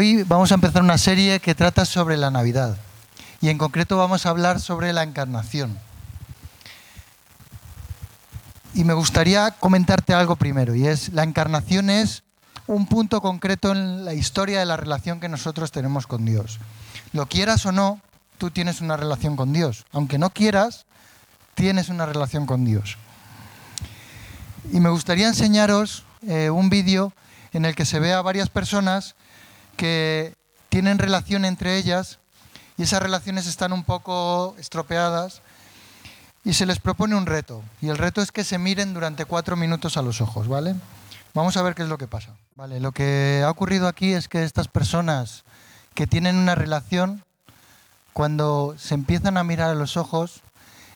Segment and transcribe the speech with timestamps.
[0.00, 2.76] Hoy vamos a empezar una serie que trata sobre la Navidad
[3.40, 5.76] y en concreto vamos a hablar sobre la encarnación.
[8.74, 12.22] Y me gustaría comentarte algo primero y es la encarnación es
[12.68, 16.60] un punto concreto en la historia de la relación que nosotros tenemos con Dios.
[17.12, 18.00] Lo quieras o no,
[18.38, 19.84] tú tienes una relación con Dios.
[19.90, 20.86] Aunque no quieras,
[21.56, 22.98] tienes una relación con Dios.
[24.72, 27.12] Y me gustaría enseñaros eh, un vídeo
[27.52, 29.16] en el que se ve a varias personas
[29.78, 30.34] que
[30.68, 32.18] tienen relación entre ellas
[32.76, 35.40] y esas relaciones están un poco estropeadas
[36.44, 37.62] y se les propone un reto.
[37.80, 40.74] Y el reto es que se miren durante cuatro minutos a los ojos, ¿vale?
[41.32, 42.34] Vamos a ver qué es lo que pasa.
[42.56, 45.44] Vale, lo que ha ocurrido aquí es que estas personas
[45.94, 47.24] que tienen una relación,
[48.12, 50.42] cuando se empiezan a mirar a los ojos,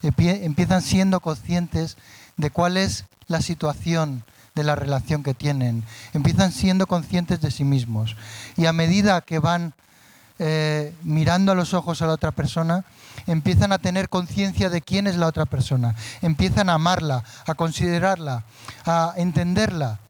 [0.02, 1.96] empiezan siendo conscientes
[2.36, 7.64] de cuál es la situación de la relación que tienen, empiezan siendo conscientes de sí
[7.64, 8.16] mismos.
[8.56, 9.74] Y a medida que van
[10.38, 12.84] eh, mirando a los ojos a la otra persona,
[13.26, 18.44] empiezan a tener conciencia de quién es la otra persona, empiezan a amarla, a considerarla,
[18.84, 20.00] a entenderla.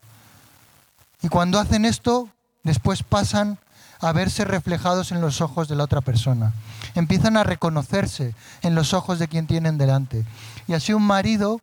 [1.23, 2.29] Y cuando hacen esto,
[2.63, 3.59] después pasan
[4.01, 6.53] a verse reflejados en los ojos de la otra persona.
[6.95, 10.25] Empiezan a reconocerse en los ojos de quien tienen delante.
[10.67, 11.61] Y así un marido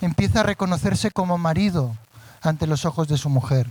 [0.00, 1.94] empieza a reconocerse como marido
[2.42, 3.70] ante los ojos de su mujer.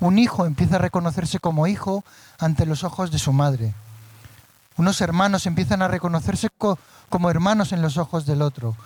[0.00, 2.04] Un hijo empieza a reconocerse como hijo
[2.38, 3.74] ante los ojos de su madre.
[4.76, 6.48] Unos hermanos empiezan a reconocerse
[7.08, 8.76] como hermanos en los ojos del otro.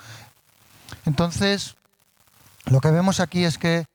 [1.06, 1.76] Entonces,
[2.66, 3.86] lo que vemos aquí es que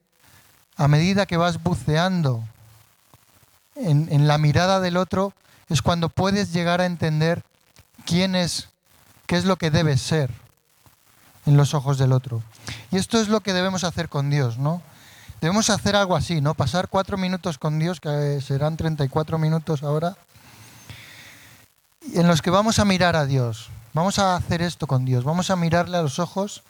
[0.76, 2.44] a medida que vas buceando
[3.76, 5.34] en, en, la mirada del otro,
[5.70, 7.44] es cuando puedes llegar a entender
[8.06, 8.70] quién es,
[9.28, 10.32] qué es lo que debes ser
[11.46, 12.42] en los ojos del otro.
[12.92, 14.82] Y esto es lo que debemos hacer con Dios, ¿no?
[15.44, 16.54] Debemos hacer algo así, ¿no?
[16.54, 20.16] Pasar cuatro minutos con Dios, que serán 34 minutos ahora,
[22.14, 23.70] en los que vamos a mirar a Dios.
[23.92, 25.26] Vamos a hacer esto con Dios.
[25.26, 26.64] Vamos a mirarle a los ojos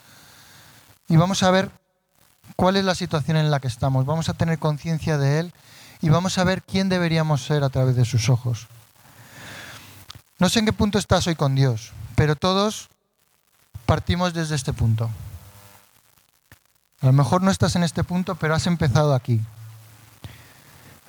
[1.08, 1.70] y vamos a ver
[2.56, 4.08] cuál es la situación en la que estamos.
[4.08, 5.54] Vamos a tener conciencia de Él
[6.02, 8.66] y vamos a ver quién deberíamos ser a través de sus ojos.
[10.40, 12.90] No sé en qué punto estás hoy con Dios, pero todos
[13.86, 15.12] partimos desde este punto.
[17.04, 19.42] A lo mejor no estás en este punto, pero has empezado aquí.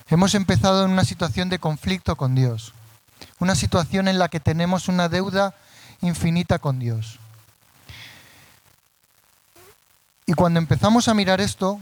[0.09, 2.75] Hemos empezado en una situación de conflicto con Dios,
[3.39, 5.55] una situación en la que tenemos una deuda
[6.01, 7.21] infinita con Dios.
[10.27, 11.79] Y cuando empezamos a mirar esto,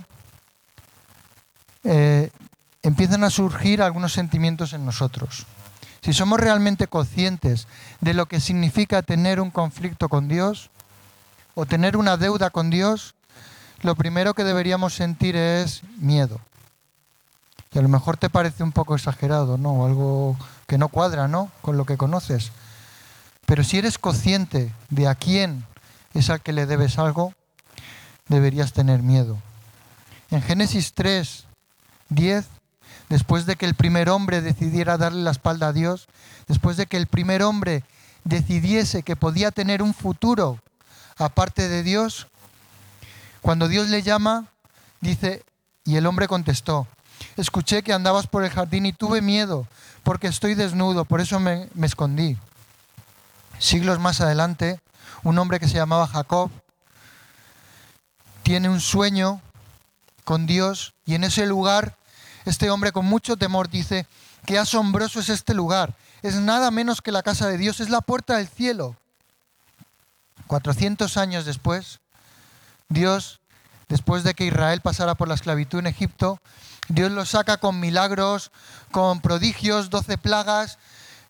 [1.84, 2.30] eh,
[2.82, 5.46] empiezan a surgir algunos sentimientos en nosotros.
[6.02, 7.66] Si somos realmente conscientes
[8.02, 10.68] de lo que significa tener un conflicto con Dios
[11.54, 13.14] o tener una deuda con Dios,
[13.82, 16.41] lo primero que deberíamos sentir es miedo.
[17.72, 19.84] Y a lo mejor te parece un poco exagerado, ¿no?
[19.87, 21.50] Algo que no cuadra, ¿no?
[21.62, 22.53] Con lo que conoces.
[23.47, 25.65] Pero si eres consciente de a quién
[26.15, 27.34] es al que le debes algo,
[28.28, 29.38] deberías tener miedo.
[30.31, 31.44] En Génesis 3,
[32.10, 32.47] 10,
[33.09, 36.09] después de que el primer hombre decidiera darle la espalda a Dios,
[36.48, 37.84] después de que el primer hombre
[38.25, 40.59] decidiese que podía tener un futuro
[41.19, 42.28] aparte de Dios,
[43.42, 44.47] cuando Dios le llama,
[45.00, 45.44] dice,
[45.84, 46.86] y el hombre contestó,
[47.36, 49.66] escuché que andabas por el jardín y tuve miedo
[50.03, 52.36] porque estoy desnudo, por eso me, escondí.
[53.58, 54.80] Siglos más adelante,
[55.22, 56.50] un hombre que se llamaba Jacob
[58.42, 59.41] tiene un sueño
[60.24, 61.97] con Dios y en ese lugar
[62.44, 64.06] este hombre con mucho temor dice,
[64.47, 65.94] qué asombroso es este lugar.
[66.22, 68.97] Es nada menos que la casa de Dios, es la puerta del cielo.
[70.48, 72.00] 400 años después,
[72.92, 73.41] Dios,
[73.88, 76.41] después de que Israel pasara por la esclavitud en Egipto,
[76.88, 78.50] Dios los saca con milagros,
[78.91, 80.78] con prodigios, doce plagas,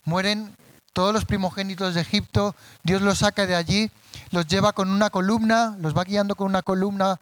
[0.05, 0.57] mueren
[0.93, 3.91] todos los primogénitos de Egipto, Dios los saca de allí,
[4.31, 7.21] los lleva con una columna, los va guiando con una columna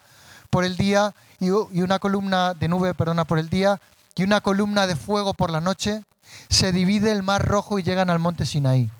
[0.50, 3.80] por el día y una columna de nube, perdona, por el día
[4.16, 6.02] y una columna de fuego por la noche.
[6.48, 8.90] Se divide el mar rojo y llegan al monte Sinaí.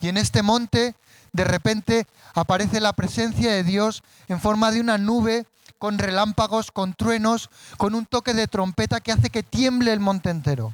[0.00, 0.94] Y en este monte
[1.34, 5.46] de repente aparece la presencia de Dios en forma de una nube
[5.78, 10.30] con relámpagos, con truenos, con un toque de trompeta que hace que tiemble el monte
[10.30, 10.72] entero.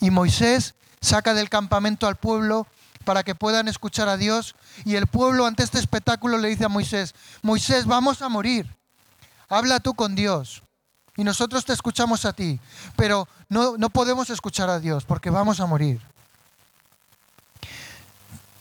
[0.00, 2.66] Y Moisés saca del campamento al pueblo
[3.04, 4.56] para que puedan escuchar a Dios.
[4.86, 8.74] Y el pueblo ante este espectáculo le dice a Moisés, Moisés, vamos a morir.
[9.50, 10.62] Habla tú con Dios.
[11.16, 12.58] Y nosotros te escuchamos a ti.
[12.96, 16.00] Pero no, no podemos escuchar a Dios porque vamos a morir.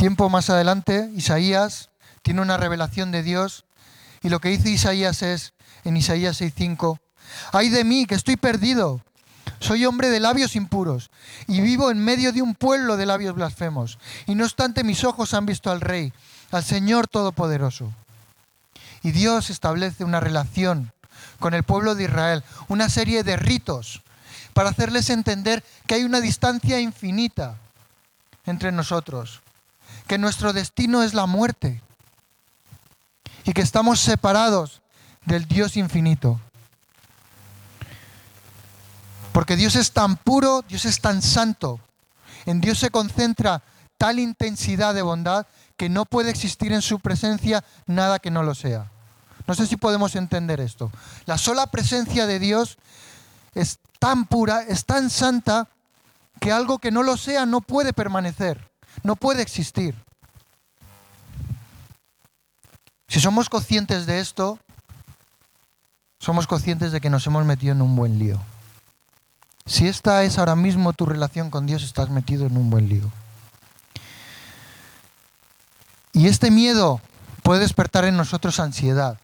[0.03, 1.89] Tiempo más adelante, Isaías
[2.23, 3.63] tiene una revelación de Dios
[4.21, 5.53] y lo que dice Isaías es,
[5.85, 7.00] en Isaías 6.5,
[7.53, 9.00] ay de mí que estoy perdido,
[9.61, 11.09] Soy hombre de labios impuros
[11.47, 13.97] y vivo en medio de un pueblo de labios blasfemos.
[14.25, 16.11] Y no obstante mis ojos han visto al Rey,
[16.51, 17.94] al Señor Todopoderoso.
[19.03, 20.91] Y Dios establece una relación
[21.39, 24.01] con el pueblo de Israel, una serie de ritos
[24.51, 27.55] para hacerles entender que hay una distancia infinita
[28.45, 29.42] entre nosotros,
[30.07, 31.81] que nuestro destino es la muerte
[33.45, 34.81] y que estamos separados
[35.25, 36.39] del Dios infinito.
[39.31, 41.79] Porque Dios es tan puro, Dios es tan santo.
[42.45, 43.63] En Dios se concentra
[43.97, 45.47] tal intensidad de bondad
[45.77, 48.91] que no puede existir en su presencia nada que no lo sea.
[49.47, 50.91] No sé si podemos entender esto.
[51.25, 52.77] La sola presencia de Dios
[53.55, 55.67] es tan pura, es tan santa,
[56.39, 58.69] que algo que no lo sea no puede permanecer,
[59.01, 59.95] no puede existir.
[63.07, 64.59] Si somos conscientes de esto,
[66.19, 68.39] somos conscientes de que nos hemos metido en un buen lío.
[69.65, 73.11] Si esta es ahora mismo tu relación con Dios, estás metido en un buen lío.
[76.11, 77.01] Y este miedo
[77.43, 79.17] puede despertar en nosotros ansiedad.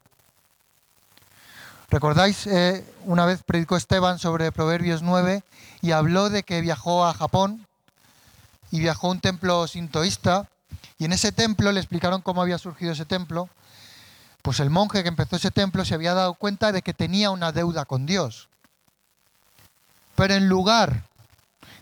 [1.89, 2.45] ¿Recordáis?
[2.48, 5.44] Eh, una vez predicó Esteban sobre Proverbios 9
[5.81, 7.66] y habló de que viajó a Japón
[8.71, 10.50] y viajó a un templo sintoísta
[10.98, 13.50] y en ese templo le explicaron cómo había surgido ese templo.
[14.42, 17.51] Pues el monje que empezó ese templo se había dado cuenta de que tenía una
[17.51, 18.48] deuda con Dios.
[20.16, 21.04] Pero en lugar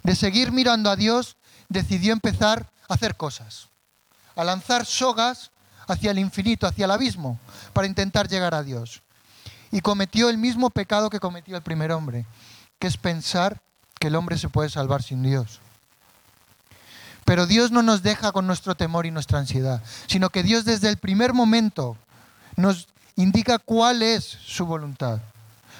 [0.04, 1.38] de seguir mirando a Dios,
[1.70, 3.68] decidió empezar a hacer cosas,
[4.36, 5.52] a lanzar sogas
[5.88, 7.40] hacia el infinito, hacia el abismo,
[7.74, 9.02] para intentar llegar a Dios
[9.72, 12.26] y cometió el mismo pecado que cometió el primer hombre,
[12.80, 13.62] que es pensar
[14.00, 15.60] que el hombre se puede salvar sin Dios.
[17.28, 20.88] Pero Dios no nos deja con nuestro temor y nuestra ansiedad, sino que Dios desde
[20.88, 21.98] el primer momento
[22.56, 22.88] nos
[23.18, 25.20] indica cuál es su voluntad,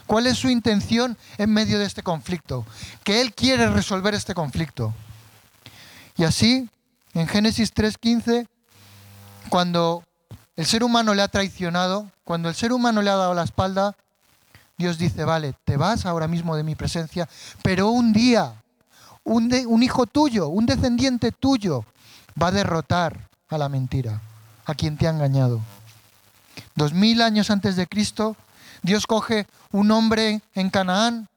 [0.08, 2.66] cuál es su intención en medio de este conflicto,
[3.06, 4.94] que Él quiere resolver este conflicto.
[6.18, 6.70] Y así,
[7.14, 8.46] en Génesis 3.15,
[9.48, 10.04] cuando
[10.58, 13.96] el ser humano le ha traicionado, cuando el ser humano le ha dado la espalda,
[14.78, 17.30] Dios dice, vale, te vas ahora mismo de mi presencia,
[17.64, 18.62] pero un día,
[19.28, 21.86] un, un hijo tuyo, un descendiente tuyo,
[22.42, 24.22] va a derrotar a la mentira,
[24.66, 25.62] a quien te ha engañado.
[26.76, 28.36] Dos mil años antes de Cristo,
[28.82, 31.28] Dios coge un hombre en Canaán,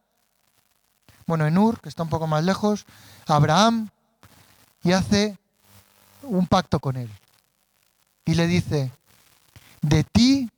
[1.26, 2.86] bueno, en Ur, que está un poco más lejos,
[3.26, 3.88] Abraham,
[4.82, 5.36] y hace
[6.22, 7.10] un pacto con él.
[8.24, 8.90] Y le dice,
[9.82, 10.48] de ti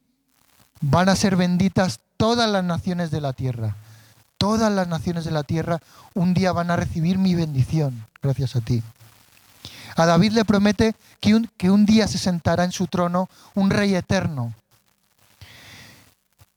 [0.80, 3.76] van a ser benditas todas las naciones de la tierra.
[4.42, 5.80] Todas las naciones de la tierra
[6.14, 8.82] un día van a recibir mi bendición gracias a ti.
[9.94, 13.70] A David le promete que un, que un día se sentará en su trono un
[13.70, 14.52] rey eterno.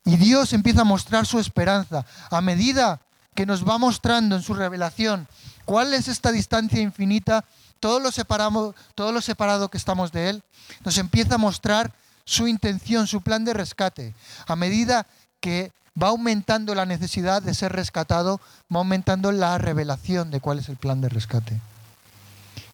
[0.04, 2.08] Y Dios empieza a mostrar su esperanza.
[2.32, 3.02] A medida
[3.36, 5.28] que nos va mostrando en su revelación
[5.66, 7.46] cuál es esta distancia infinita,
[7.80, 10.44] todo lo, separamos, todo lo separado que estamos de Él,
[10.84, 11.94] nos empieza a mostrar
[12.26, 14.16] su intención, su plan de rescate.
[14.48, 15.06] A medida
[15.46, 15.72] que
[16.02, 18.42] va aumentando la necesidad de ser rescatado,
[18.74, 21.62] va aumentando la revelación de cuál es el plan de rescate.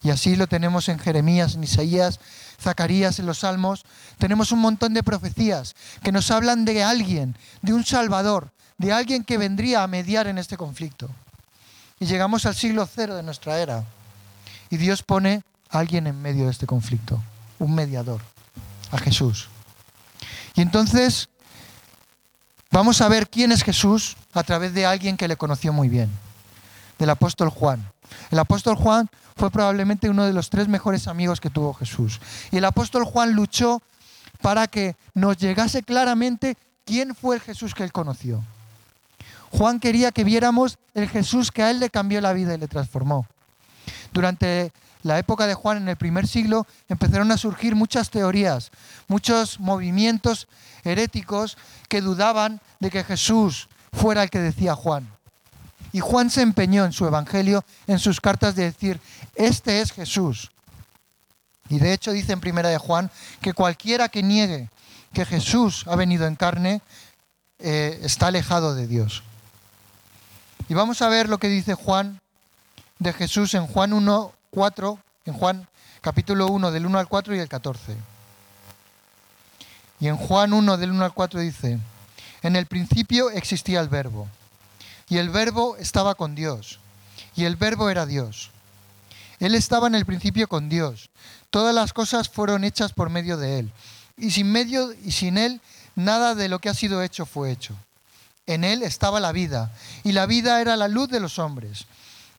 [0.01, 2.21] Y así lo tenemos en Jeremías, en Isaías,
[2.61, 3.83] Zacarías, en los Salmos.
[4.19, 9.25] Tenemos un montón de profecías que nos hablan de alguien, de un Salvador, de alguien
[9.25, 11.09] que vendría a mediar en este conflicto.
[11.99, 13.83] Y llegamos al siglo cero de nuestra era.
[14.69, 17.21] Y Dios pone a alguien en medio de este conflicto,
[17.59, 18.21] un mediador
[18.91, 19.49] a Jesús.
[20.55, 21.27] Y entonces
[22.71, 26.09] vamos a ver quién es Jesús a través de alguien que le conoció muy bien,
[26.97, 27.85] del apóstol Juan.
[28.31, 32.19] El apóstol Juan fue probablemente uno de los tres mejores amigos que tuvo Jesús.
[32.51, 33.81] Y el apóstol Juan luchó
[34.41, 38.43] para que nos llegase claramente quién fue el Jesús que él conoció.
[39.51, 42.67] Juan quería que viéramos el Jesús que a él le cambió la vida y le
[42.67, 43.27] transformó.
[44.13, 44.71] Durante
[45.03, 48.71] la época de Juan en el primer siglo empezaron a surgir muchas teorías,
[49.07, 50.47] muchos movimientos
[50.83, 51.57] heréticos
[51.89, 55.09] que dudaban de que Jesús fuera el que decía Juan.
[55.93, 58.99] Y Juan se empeñó en su evangelio, en sus cartas, de decir,
[59.35, 60.51] este es Jesús.
[61.69, 63.09] Y de hecho dice en primera de Juan
[63.41, 64.69] que cualquiera que niegue
[65.13, 66.81] que Jesús ha venido en carne
[67.59, 69.23] eh, está alejado de Dios.
[70.69, 72.21] Y vamos a ver lo que dice Juan
[72.99, 75.67] de Jesús en Juan 1, 4, en Juan
[76.01, 77.95] capítulo 1 del 1 al 4 y el 14.
[80.01, 81.79] Y en Juan 1 del 1 al 4 dice,
[82.41, 84.27] en el principio existía el verbo,
[85.07, 86.79] y el verbo estaba con Dios,
[87.35, 88.51] y el verbo era Dios.
[89.39, 91.09] Él estaba en el principio con Dios.
[91.49, 93.71] Todas las cosas fueron hechas por medio de Él.
[94.17, 95.61] Y sin medio y sin Él,
[95.95, 97.73] nada de lo que ha sido hecho fue hecho.
[98.45, 99.71] En él estaba la vida,
[100.03, 101.85] y la vida era la luz de los hombres.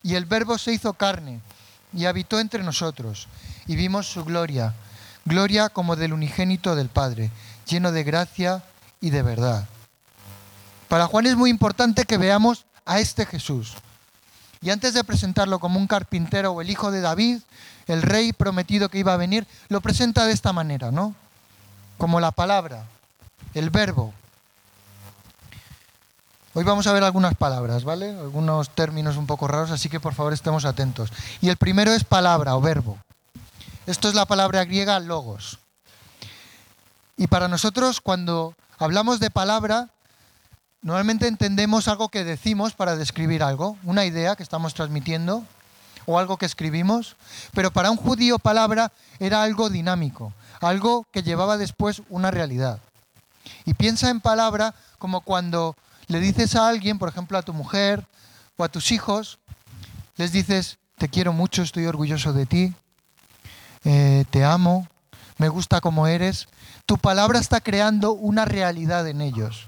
[0.02, 1.40] Y el verbo se hizo carne
[1.92, 3.28] y habitó entre nosotros,
[3.66, 4.74] y vimos su gloria,
[5.24, 7.30] gloria como del unigénito del Padre,
[7.66, 8.62] lleno de gracia
[9.00, 9.68] y de verdad.
[10.88, 13.74] Para Juan es muy importante que veamos a este Jesús.
[14.60, 17.40] Y antes de presentarlo como un carpintero o el hijo de David,
[17.86, 21.14] el rey prometido que iba a venir, lo presenta de esta manera, ¿no?
[21.98, 22.84] Como la palabra,
[23.54, 24.14] el verbo.
[26.54, 28.10] Hoy vamos a ver algunas palabras, ¿vale?
[28.10, 31.10] Algunos términos un poco raros, así que por favor estemos atentos.
[31.40, 32.98] Y el primero es palabra o verbo.
[33.86, 35.58] Esto es la palabra griega logos.
[37.16, 39.88] Y para nosotros cuando hablamos de palabra,
[40.82, 45.44] normalmente entendemos algo que decimos para describir algo, una idea que estamos transmitiendo
[46.04, 47.16] o algo que escribimos,
[47.54, 52.78] pero para un judío palabra era algo dinámico, algo que llevaba después una realidad.
[53.64, 55.76] Y piensa en palabra como cuando
[56.12, 58.06] le dices a alguien, por ejemplo a tu mujer
[58.56, 59.38] o a tus hijos,
[60.16, 62.74] les dices, te quiero mucho, estoy orgulloso de ti,
[63.84, 64.86] eh, te amo,
[65.38, 66.46] me gusta como eres.
[66.86, 69.66] Tu palabra está creando una realidad en ellos.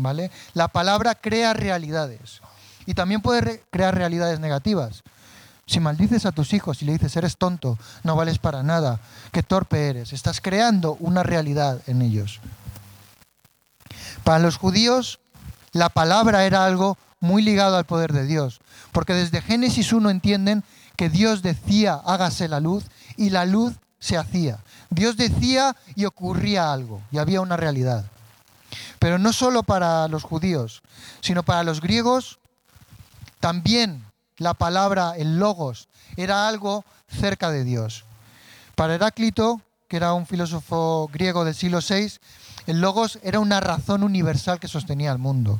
[0.00, 0.30] ¿vale?
[0.54, 2.40] La palabra crea realidades.
[2.86, 5.02] Y también puede crear realidades negativas.
[5.66, 8.98] Si maldices a tus hijos y le dices, eres tonto, no vales para nada,
[9.30, 12.40] qué torpe eres, estás creando una realidad en ellos.
[14.24, 15.20] Para los judíos,
[15.72, 18.60] la palabra era algo muy ligado al poder de Dios,
[18.92, 20.64] porque desde Génesis 1 entienden
[20.96, 22.84] que Dios decía, hágase la luz,
[23.16, 24.58] y la luz se hacía.
[24.88, 28.04] Dios decía y ocurría algo, y había una realidad.
[28.98, 30.82] Pero no solo para los judíos,
[31.20, 32.38] sino para los griegos,
[33.40, 34.04] también
[34.36, 38.04] la palabra, el logos, era algo cerca de Dios.
[38.74, 39.60] Para Heráclito,
[39.90, 42.12] que era un filósofo griego del siglo VI,
[42.68, 45.58] el logos era una razón universal que sostenía el mundo.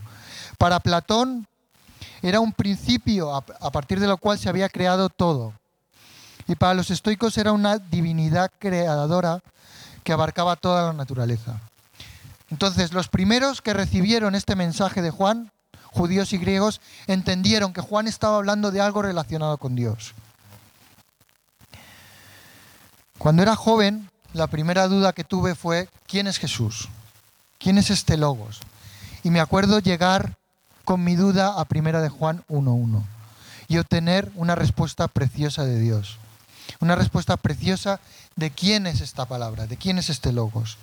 [0.57, 1.49] Para Platón
[2.23, 5.53] era un principio a partir de lo cual se había creado todo.
[6.47, 9.43] Y para los estoicos era una divinidad creadora
[10.05, 11.61] que abarcaba toda la naturaleza.
[12.51, 15.51] Entonces, los primeros que recibieron este mensaje de Juan,
[15.87, 20.15] judíos y griegos, entendieron que Juan estaba hablando de algo relacionado con Dios.
[23.19, 26.89] Cuando era joven, la primera duda que tuve fue, ¿quién es Jesús?
[27.59, 28.61] ¿Quién es este Logos?
[29.23, 30.37] Y me acuerdo llegar
[30.85, 33.03] con mi duda a primera de Juan 1.1
[33.69, 36.19] y obtener una respuesta preciosa de Dios.
[36.81, 38.01] Una respuesta preciosa
[38.37, 40.79] de quién es esta palabra, de quién es este Logos.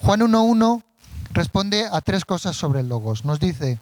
[0.00, 0.82] Juan 1.1
[1.30, 3.24] responde a tres cosas sobre el Logos.
[3.24, 3.78] Nos dice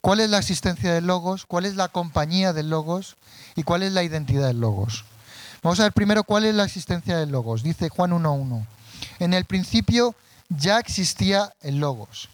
[0.00, 3.16] cuál es la existencia del Logos, cuál es la compañía del Logos
[3.56, 5.04] y cuál es la identidad del Logos.
[5.62, 7.62] Vamos a ver primero cuál es la existencia del Logos.
[7.62, 8.66] Dice Juan 1.1.
[9.20, 10.14] En el principio
[10.48, 12.28] ya existía el Logos.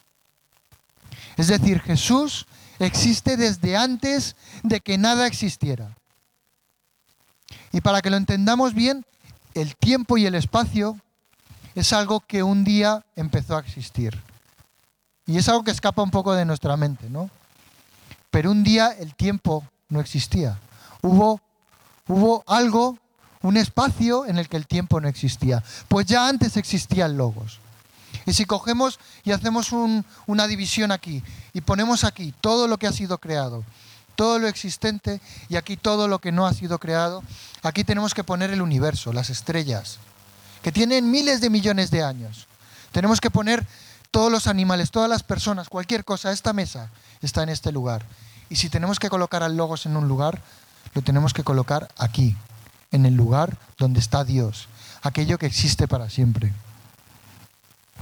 [1.37, 2.47] Es decir, Jesús
[2.79, 5.97] existe desde antes de que nada existiera.
[7.73, 9.05] Y para que lo entendamos bien,
[9.55, 10.99] el tiempo y el espacio
[11.75, 14.19] es algo que un día empezó a existir.
[15.27, 17.31] Y es algo que escapa un poco de nuestra mente, ¿no?
[18.31, 20.59] Pero un día el tiempo no existía.
[21.03, 21.41] Hubo,
[22.07, 22.99] hubo algo,
[23.43, 25.63] un espacio en el que el tiempo no existía.
[25.89, 27.61] Pues ya antes existían logos.
[28.27, 29.73] Y si cogemos y hacemos
[30.27, 33.65] una división aquí y ponemos aquí todo lo que ha sido creado,
[34.17, 37.23] todo lo existente y aquí todo lo que no ha sido creado,
[37.63, 39.99] aquí tenemos que poner el universo, las estrellas,
[40.63, 42.47] que tienen miles de millones de años.
[42.93, 43.67] Tenemos que poner
[44.11, 46.33] todos los animales, todas las personas, cualquier cosa.
[46.33, 46.91] Esta mesa
[47.23, 48.05] está en este lugar.
[48.51, 50.41] Y si tenemos que colocar al logos en un lugar,
[50.95, 52.35] lo tenemos que colocar aquí,
[52.91, 54.69] en el lugar donde está Dios,
[55.03, 56.53] aquello que existe para siempre.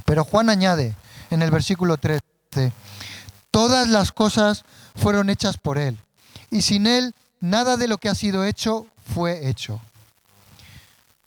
[0.04, 0.94] Pero Juan añade
[1.30, 2.20] en el versículo 13,
[3.50, 4.64] todas las cosas
[4.94, 5.98] fueron hechas por Él,
[6.50, 9.80] y sin Él nada de lo que ha sido hecho fue hecho.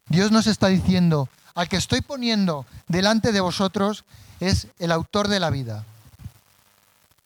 [0.07, 4.05] Dios nos está diciendo, al que estoy poniendo delante de vosotros
[4.39, 5.83] es el autor de la vida,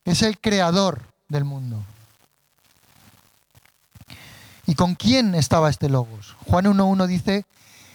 [0.06, 1.84] es el creador del mundo.
[4.65, 6.36] ¿Y con quién estaba este logos?
[6.48, 7.46] Juan 1.1 dice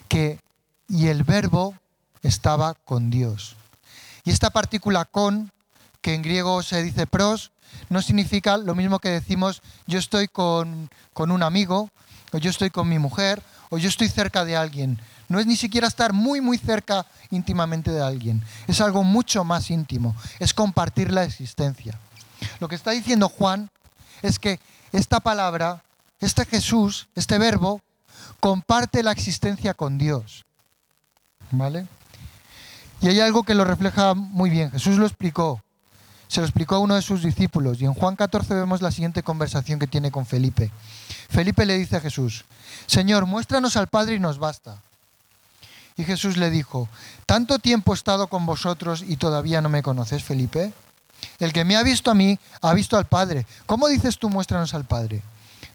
[0.08, 0.40] que
[0.88, 1.75] y el verbo
[2.22, 3.56] estaba con Dios.
[4.25, 5.52] Y esta partícula con,
[6.00, 7.52] que en griego se dice pros,
[7.88, 11.90] no significa lo mismo que decimos yo estoy con, con un amigo,
[12.32, 15.00] o yo estoy con mi mujer, o yo estoy cerca de alguien.
[15.28, 18.42] No es ni siquiera estar muy, muy cerca íntimamente de alguien.
[18.66, 20.16] Es algo mucho más íntimo.
[20.38, 21.98] Es compartir la existencia.
[22.60, 23.70] Lo que está diciendo Juan
[24.22, 24.58] es que
[24.92, 25.82] esta palabra,
[26.20, 27.80] este Jesús, este verbo,
[28.40, 30.44] comparte la existencia con Dios.
[31.50, 31.87] ¿Vale?
[33.00, 34.70] Y hay algo que lo refleja muy bien.
[34.70, 35.62] Jesús lo explicó.
[36.26, 39.22] Se lo explicó a uno de sus discípulos y en Juan 14 vemos la siguiente
[39.22, 40.70] conversación que tiene con Felipe.
[41.30, 42.44] Felipe le dice a Jesús,
[42.87, 44.82] Señor, muéstranos al Padre y nos basta.
[45.96, 46.88] Y Jesús le dijo,
[47.25, 50.72] ¿tanto tiempo he estado con vosotros y todavía no me conoces, Felipe?
[51.38, 53.46] El que me ha visto a mí, ha visto al Padre.
[53.66, 55.22] ¿Cómo dices tú, muéstranos al Padre?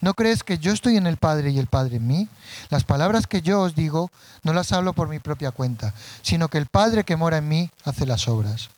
[0.03, 2.27] ¿No crees que yo estoy en el Padre y el Padre en mí?
[2.69, 4.11] Las palabras que yo os digo
[4.43, 7.71] no las hablo por mi propia cuenta, sino que el Padre que mora en mí
[7.85, 8.69] hace las obras.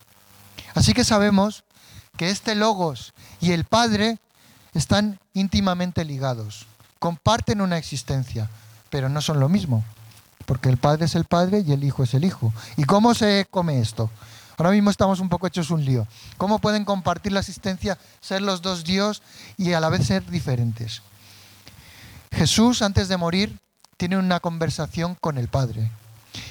[0.76, 1.64] Así que sabemos
[2.16, 4.20] que este Logos y el Padre
[4.76, 6.68] están íntimamente ligados,
[7.00, 8.48] comparten una existencia,
[8.92, 9.84] pero no son lo mismo,
[10.46, 12.54] porque el Padre es el Padre y el Hijo es el Hijo.
[12.78, 14.12] ¿Y cómo se come esto?
[14.58, 16.06] Ahora mismo estamos un poco hechos un lío.
[16.38, 19.24] ¿Cómo pueden compartir la existencia, ser los dos Dios
[19.58, 21.02] y a la vez ser diferentes?
[22.36, 23.58] Jesús, antes de morir,
[23.98, 25.90] tiene una conversación con el Padre.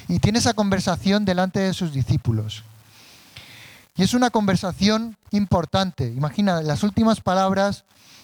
[0.07, 2.63] Y tiene esa conversación delante de sus discípulos.
[3.95, 6.07] Y es una conversación importante.
[6.07, 7.83] Imagina, las últimas palabras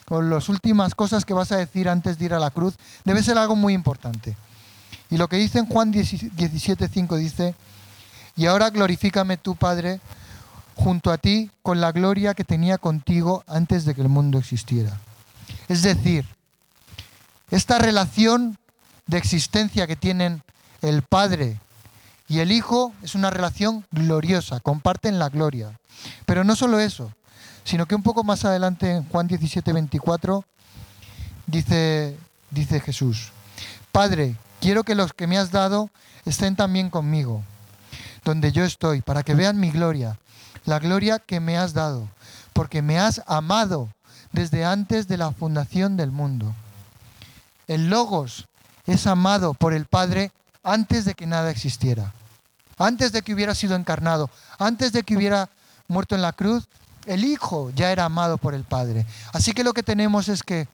[0.09, 2.75] o las últimas cosas que vas a decir antes de ir a la cruz
[3.05, 4.35] debe ser algo muy importante.
[5.09, 7.55] Y lo que dice en Juan 17:5 dice,
[8.35, 10.01] y ahora glorifícame tu Padre
[10.75, 14.97] junto a ti con la gloria que tenía contigo antes de que el mundo existiera.
[15.67, 16.25] Es decir,
[17.51, 18.57] esta relación
[19.07, 20.41] de existencia que tienen
[20.81, 21.59] el Padre
[22.27, 25.77] y el Hijo es una relación gloriosa, comparten la gloria.
[26.25, 27.11] Pero no solo eso,
[27.65, 30.45] sino que un poco más adelante en Juan 17, 24
[31.45, 32.17] dice,
[32.49, 33.31] dice Jesús,
[33.91, 35.89] Padre, quiero que los que me has dado
[36.25, 37.43] estén también conmigo,
[38.23, 40.17] donde yo estoy, para que vean mi gloria,
[40.63, 42.07] la gloria que me has dado,
[42.53, 43.89] porque me has amado
[44.31, 46.55] desde antes de la fundación del mundo.
[47.71, 48.47] El Logos
[48.85, 50.31] es amado por el Padre
[50.63, 52.13] antes de que nada existiera
[52.85, 55.49] antes de que hubiera sido encarnado, antes de que hubiera
[55.87, 56.67] muerto en la cruz,
[57.05, 59.05] el Hijo ya era amado por el Padre.
[59.33, 60.67] Así que lo que tenemos es que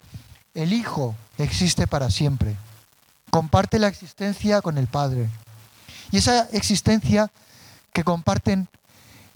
[0.53, 2.55] el Hijo existe para siempre.
[3.29, 5.29] Comparte la existencia con el Padre.
[6.11, 7.31] Y esa existencia
[7.93, 8.67] que comparten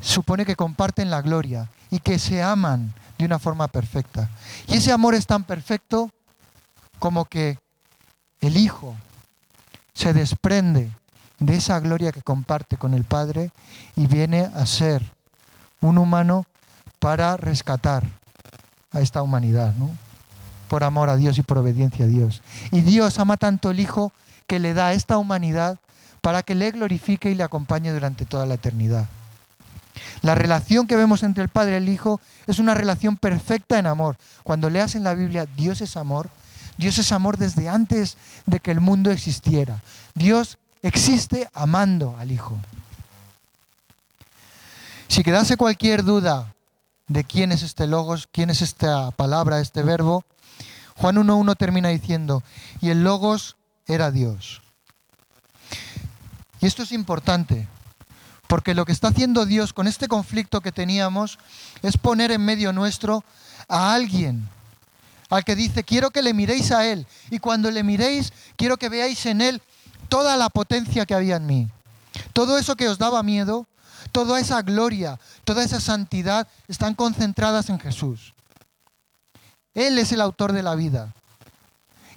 [0.01, 4.29] supone que comparten la gloria y que se aman de una forma perfecta.
[4.67, 6.09] Y ese amor es tan perfecto
[7.01, 7.57] como que
[8.41, 8.95] el Hijo
[9.91, 10.91] se desprende
[11.39, 13.49] de esa gloria que comparte con el Padre
[13.95, 15.01] y viene a ser
[15.81, 16.45] un humano
[16.99, 18.03] para rescatar
[18.91, 19.89] a esta humanidad, ¿no?
[20.67, 22.43] por amor a Dios y por obediencia a Dios.
[22.69, 24.13] Y Dios ama tanto el Hijo
[24.45, 25.79] que le da a esta humanidad
[26.21, 29.07] para que le glorifique y le acompañe durante toda la eternidad.
[30.21, 33.87] La relación que vemos entre el Padre y el Hijo es una relación perfecta en
[33.87, 34.17] amor.
[34.43, 36.29] Cuando leas en la Biblia Dios es amor,
[36.81, 38.17] Dios es amor desde antes
[38.47, 39.83] de que el mundo existiera.
[40.15, 42.57] Dios existe amando al Hijo.
[45.07, 46.55] Si quedase cualquier duda
[47.07, 50.25] de quién es este logos, quién es esta palabra, este verbo,
[50.95, 52.41] Juan 1.1 termina diciendo,
[52.81, 54.63] y el logos era Dios.
[56.61, 57.67] Y esto es importante,
[58.47, 61.37] porque lo que está haciendo Dios con este conflicto que teníamos
[61.83, 63.23] es poner en medio nuestro
[63.67, 64.49] a alguien
[65.31, 68.89] al que dice, quiero que le miréis a Él, y cuando le miréis, quiero que
[68.89, 69.61] veáis en Él
[70.09, 71.69] toda la potencia que había en mí.
[72.33, 73.65] Todo eso que os daba miedo,
[74.11, 78.33] toda esa gloria, toda esa santidad están concentradas en Jesús.
[79.73, 81.13] Él es el autor de la vida.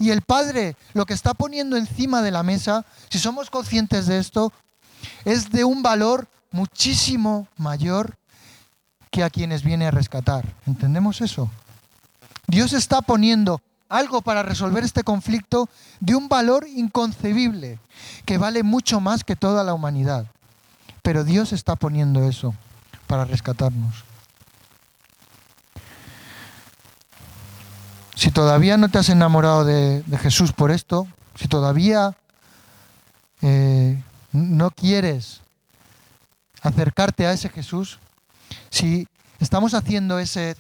[0.01, 4.19] Y el Padre lo que está poniendo encima de la mesa, si somos conscientes de
[4.19, 4.53] esto,
[5.25, 8.17] es de un valor muchísimo mayor
[9.13, 10.53] que a quienes viene a rescatar.
[10.67, 11.49] ¿Entendemos eso?
[12.47, 15.69] Dios está poniendo algo para resolver este conflicto
[16.01, 17.79] de un valor inconcebible,
[18.25, 20.27] que vale mucho más que toda la humanidad.
[21.03, 22.55] Pero Dios está poniendo eso
[23.07, 24.05] para rescatarnos.
[28.17, 32.17] Si todavía no te has enamorado de, Jesús por esto, si todavía
[33.43, 34.03] eh,
[34.33, 35.41] no quieres
[36.63, 37.99] acercarte a ese Jesús,
[38.71, 39.07] si
[39.41, 40.57] estamos haciendo ese,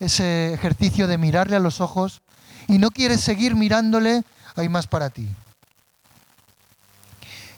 [0.00, 2.22] ese ejercicio de mirarle a los ojos
[2.66, 4.22] y no quieres seguir mirándole,
[4.54, 5.28] hay más para ti.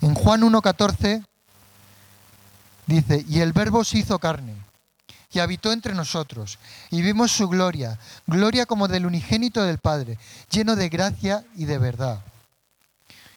[0.00, 1.24] En Juan 1.14
[2.86, 4.54] dice, y el verbo se hizo carne
[5.32, 6.58] y habitó entre nosotros,
[6.90, 10.18] y vimos su gloria, gloria como del unigénito del Padre,
[10.50, 12.20] lleno de gracia y de verdad.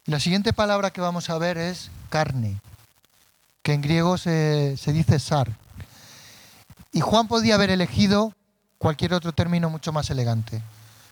[0.08, 2.60] Y la siguiente palabra que vamos a ver es carne,
[3.62, 5.56] que en griego se, se dice sar.
[6.92, 8.34] Y Juan podía haber elegido
[8.84, 10.62] cualquier otro término mucho más elegante.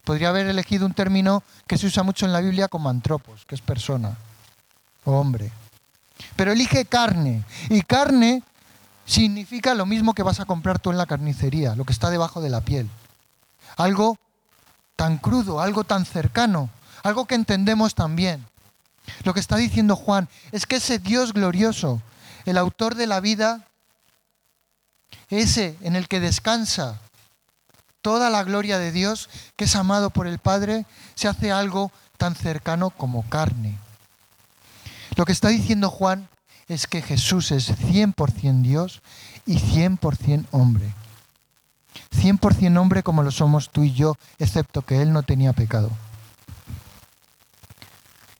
[0.03, 3.55] Podría haber elegido un término que se usa mucho en la Biblia como antropos, que
[3.55, 4.17] es persona
[5.05, 5.53] o hombre.
[6.35, 7.45] Pero elige carne.
[7.69, 8.43] Y carne
[9.05, 12.41] significa lo mismo que vas a comprar tú en la carnicería, lo que está debajo
[12.41, 12.89] de la piel.
[13.77, 14.17] Algo
[14.97, 16.69] tan crudo, algo tan cercano,
[17.03, 18.45] algo que entendemos también.
[19.23, 22.01] Lo que está diciendo Juan es que ese Dios glorioso,
[22.43, 23.65] el autor de la vida,
[25.29, 26.99] ese en el que descansa
[28.01, 30.85] toda la gloria de Dios, que es amado por el Padre,
[31.15, 33.77] se hace algo tan cercano como carne.
[35.15, 36.27] Lo que está diciendo Juan
[36.67, 39.01] es que Jesús es 100% Dios
[39.45, 40.93] y 100% hombre.
[42.15, 45.89] 100% hombre como lo somos tú y yo, excepto que Él no tenía pecado.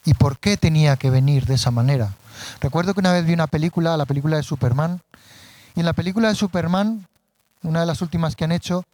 [0.05, 2.15] ¿Y por qué tenía que venir de esa manera?
[2.59, 5.01] Recuerdo que una vez vi una película, la película de Superman,
[5.75, 7.07] y en la película de Superman,
[7.63, 8.85] una de las últimas que han hecho,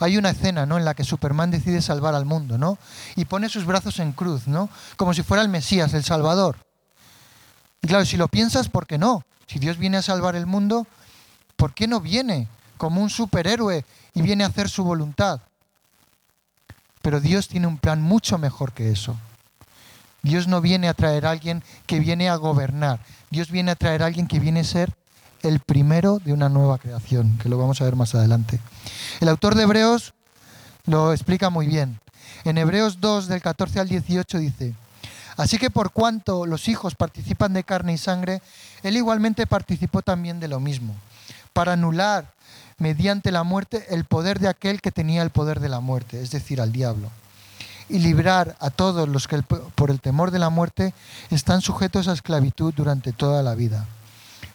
[0.00, 0.78] hay una escena ¿no?
[0.78, 2.78] en la que Superman decide salvar al mundo, ¿no?
[3.16, 4.68] Y pone sus brazos en cruz, ¿no?
[4.96, 6.56] Como si fuera el Mesías, el Salvador.
[7.82, 9.24] Y claro, si lo piensas, ¿por qué no?
[9.46, 10.86] Si Dios viene a salvar el mundo,
[11.56, 15.40] ¿por qué no viene como un superhéroe y viene a hacer su voluntad?
[17.02, 19.16] Pero Dios tiene un plan mucho mejor que eso.
[20.22, 23.00] Dios no viene a traer a alguien que viene a gobernar.
[23.30, 24.94] Dios viene a traer a alguien que viene a ser
[25.44, 28.60] el primero de una nueva creación, que lo vamos a ver más adelante.
[29.20, 30.14] El autor de Hebreos
[30.86, 32.00] lo explica muy bien.
[32.44, 34.74] En Hebreos 2, del 14 al 18 dice,
[35.36, 38.40] Así que por cuanto los hijos participan de carne y sangre,
[38.82, 40.94] él igualmente participó también de lo mismo,
[41.52, 42.32] para anular
[42.78, 46.30] mediante la muerte el poder de aquel que tenía el poder de la muerte, es
[46.30, 47.10] decir, al diablo,
[47.88, 50.94] y librar a todos los que por el temor de la muerte
[51.30, 53.86] están sujetos a esclavitud durante toda la vida.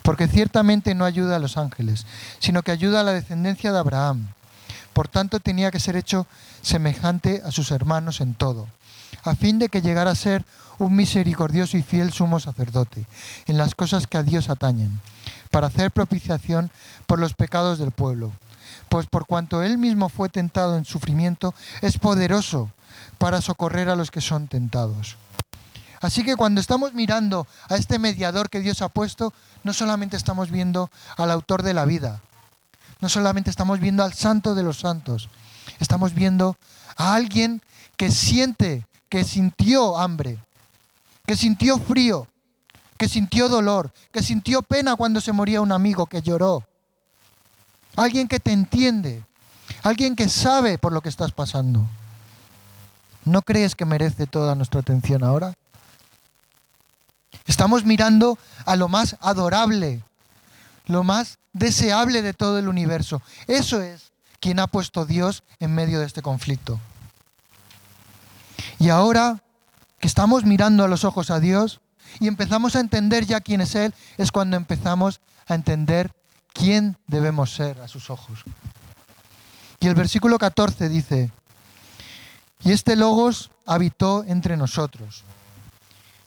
[0.09, 2.07] Porque ciertamente no ayuda a los ángeles,
[2.39, 4.29] sino que ayuda a la descendencia de Abraham.
[4.91, 6.25] Por tanto, tenía que ser hecho
[6.63, 8.67] semejante a sus hermanos en todo,
[9.23, 10.43] a fin de que llegara a ser
[10.79, 13.05] un misericordioso y fiel sumo sacerdote
[13.45, 14.99] en las cosas que a Dios atañen,
[15.51, 16.71] para hacer propiciación
[17.05, 18.31] por los pecados del pueblo.
[18.89, 22.71] Pues por cuanto él mismo fue tentado en sufrimiento, es poderoso
[23.19, 25.17] para socorrer a los que son tentados.
[26.01, 29.33] Así que cuando estamos mirando a este mediador que Dios ha puesto,
[29.63, 32.21] no solamente estamos viendo al autor de la vida,
[33.01, 35.29] no solamente estamos viendo al santo de los santos,
[35.79, 36.57] estamos viendo
[36.95, 37.61] a alguien
[37.97, 40.39] que siente, que sintió hambre,
[41.25, 42.27] que sintió frío,
[42.97, 46.63] que sintió dolor, que sintió pena cuando se moría un amigo, que lloró.
[47.95, 49.23] Alguien que te entiende,
[49.83, 51.85] alguien que sabe por lo que estás pasando.
[53.25, 55.53] ¿No crees que merece toda nuestra atención ahora?
[57.49, 60.03] Estamos mirando a lo más adorable,
[60.85, 63.23] lo más deseable de todo el universo.
[63.47, 66.79] Eso es quien ha puesto Dios en medio de este conflicto.
[68.77, 69.41] Y ahora
[69.99, 71.81] que estamos mirando a los ojos a Dios
[72.19, 76.11] y empezamos a entender ya quién es Él, es cuando empezamos a entender
[76.53, 78.43] quién debemos ser a sus ojos.
[79.79, 81.31] Y el versículo 14 dice,
[82.63, 85.23] y este logos habitó entre nosotros.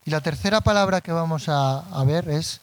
[0.05, 2.61] Y la tercera palabra que vamos a, ver es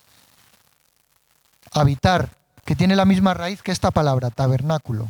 [1.72, 2.30] habitar,
[2.66, 5.10] que tiene la misma raíz que esta palabra, tabernáculo,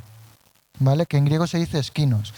[0.78, 1.06] ¿vale?
[1.06, 2.34] Que en griego se dice esquinos.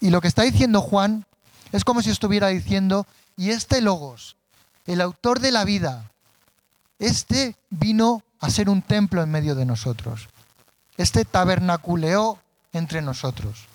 [0.00, 1.26] Y lo que está diciendo Juan
[1.72, 4.36] es como si estuviera diciendo, y este Logos,
[4.86, 6.10] el autor de la vida,
[6.98, 10.28] este vino a ser un templo en medio de nosotros.
[10.96, 12.38] Este tabernaculeó
[12.72, 13.66] entre nosotros.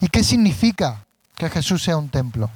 [0.00, 1.04] ¿Y qué significa
[1.36, 2.50] que Jesús sea un templo?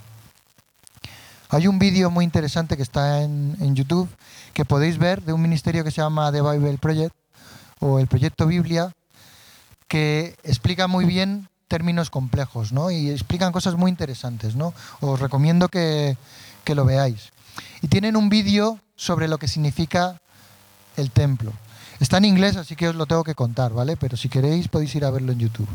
[1.52, 4.08] Hay un vídeo muy interesante que está en, YouTube
[4.54, 7.14] que podéis ver de un ministerio que se llama The Bible Project
[7.78, 8.90] o el Proyecto Biblia,
[9.86, 12.90] que explica muy bien términos complejos, ¿no?
[12.90, 14.72] Y explican cosas muy interesantes, ¿no?
[15.02, 16.16] Os recomiendo que,
[16.64, 17.32] que lo veáis.
[17.82, 20.22] Y tienen un vídeo sobre lo que significa
[20.96, 21.52] el templo.
[22.00, 23.98] Está en inglés, así que os lo tengo que contar, ¿vale?
[23.98, 25.68] Pero si queréis podéis ir a verlo en YouTube.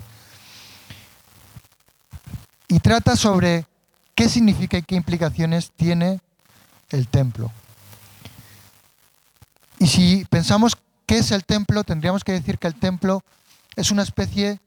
[2.68, 3.68] Y trata sobre
[4.18, 6.20] qué significa y qué implicaciones tiene
[6.90, 7.52] el templo.
[9.78, 10.76] Y si pensamos
[11.06, 13.24] qué es el templo, tendríamos que decir que el templo
[13.76, 14.60] es una especie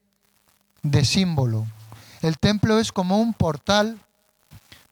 [0.84, 1.66] de símbolo.
[2.22, 3.98] El templo es como un portal,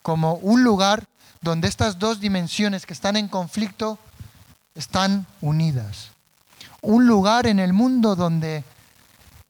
[0.03, 1.07] como un lugar
[1.41, 3.97] donde estas dos dimensiones que están en conflicto
[4.75, 6.11] están unidas.
[6.83, 8.65] Un lugar en el mundo donde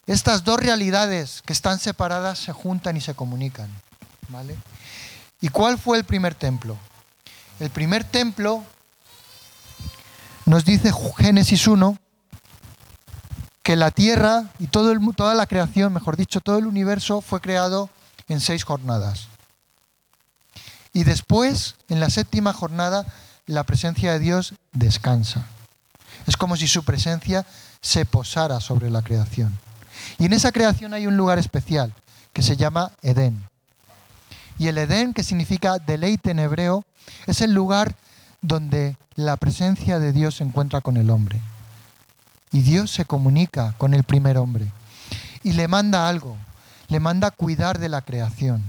[0.06, 3.70] estas dos realidades que están separadas se juntan y se comunican.
[4.28, 4.54] ¿vale?
[5.40, 6.76] ¿Y cuál fue el primer templo?
[7.60, 8.64] El primer templo
[10.46, 11.98] nos dice Génesis 1
[13.62, 17.40] que la tierra y todo el, toda la creación, mejor dicho, todo el universo fue
[17.40, 17.90] creado
[18.28, 19.28] en seis jornadas.
[20.92, 23.06] Y después, en la séptima jornada,
[23.46, 25.46] la presencia de Dios descansa.
[26.26, 27.46] Es como si su presencia
[27.80, 29.58] se posara sobre la creación.
[30.18, 31.92] Y en esa creación hay un lugar especial
[32.32, 33.44] que se llama Edén.
[34.58, 36.84] Y el Edén, que significa deleite en hebreo,
[37.26, 37.94] es el lugar
[38.42, 41.40] donde la presencia de Dios se encuentra con el hombre.
[42.50, 44.66] Y Dios se comunica con el primer hombre.
[45.42, 46.36] Y le manda algo,
[46.88, 48.62] le manda cuidar de la creación.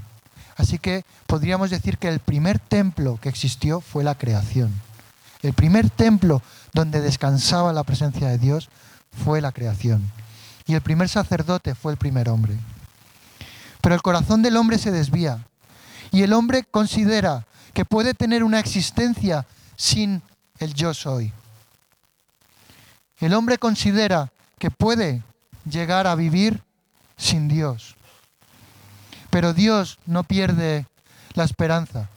[0.58, 4.74] Así que podríamos decir que el primer templo que existió fue la creación.
[5.42, 6.42] El primer templo
[6.74, 8.70] donde descansaba la presencia de Dios
[9.24, 10.12] fue la creación.
[10.68, 12.58] Y el primer sacerdote fue el primer hombre.
[13.82, 15.46] Pero el corazón del hombre se desvía.
[16.12, 19.46] Y el hombre considera que puede tener una existencia
[19.76, 20.22] sin
[20.60, 21.32] el yo soy.
[23.20, 25.24] El hombre considera que puede
[25.70, 26.64] llegar a vivir
[27.18, 27.96] sin Dios.
[29.30, 30.88] Pero Dios no pierde
[31.34, 32.10] la esperanza.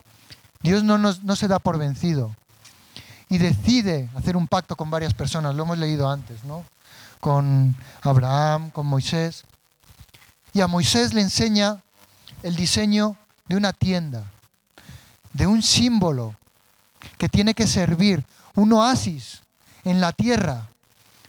[0.61, 2.35] Dios no, no se da por vencido.
[3.28, 5.55] Y decide hacer un pacto con varias personas.
[5.55, 6.64] Lo hemos leído antes, ¿no?
[7.20, 9.44] Con Abraham, con Moisés.
[10.52, 11.83] Y a Moisés le enseña
[12.42, 14.24] el diseño de una tienda,
[15.33, 16.35] de un símbolo
[17.18, 18.24] que tiene que servir,
[18.55, 19.40] un oasis
[19.85, 20.68] en la tierra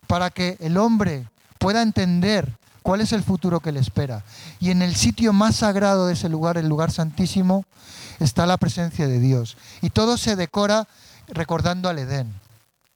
[0.07, 4.23] para que el hombre pueda entender cuál es el futuro que le espera.
[4.59, 7.65] Y en el sitio más sagrado de ese lugar, el lugar santísimo,
[8.19, 9.57] está la presencia de Dios.
[9.81, 10.87] Y todo se decora
[11.27, 12.31] recordando al Edén.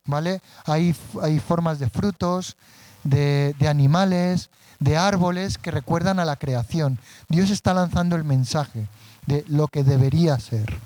[0.06, 0.42] ¿Vale?
[0.66, 2.56] Hay, hay formas de frutos,
[3.04, 4.50] de, de animales,
[4.80, 7.00] de árboles que recuerdan a la creación.
[7.28, 8.88] Dios está lanzando el mensaje
[9.28, 10.80] de lo que debería ser.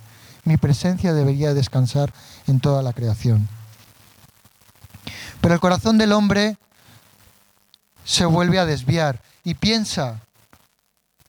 [0.44, 2.14] Mi presencia debería descansar
[2.48, 3.48] en toda la creación.
[5.40, 6.58] Pero el corazón del hombre
[8.04, 10.22] se vuelve a desviar y piensa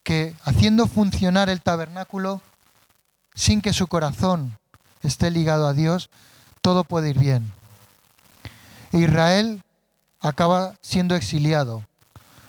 [0.02, 2.42] que haciendo funcionar el tabernáculo
[3.34, 4.58] sin que su corazón
[5.02, 6.10] esté ligado a Dios,
[6.60, 7.52] todo puede ir bien.
[8.92, 9.62] Israel
[10.20, 11.82] acaba siendo exiliado